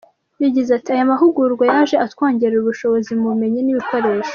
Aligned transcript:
Yagize 0.43 0.69
ati 0.77 0.89
“Aya 0.95 1.09
mahugurwa 1.11 1.63
yaje 1.73 1.95
atwongerera 2.05 2.59
ubushobozi 2.61 3.11
mu 3.19 3.25
bumenyi 3.31 3.61
n’ibikoresho. 3.63 4.29